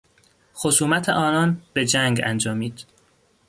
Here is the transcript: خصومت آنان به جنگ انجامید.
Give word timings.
خصومت 0.55 1.09
آنان 1.09 1.61
به 1.73 1.85
جنگ 1.85 2.21
انجامید. 2.23 2.85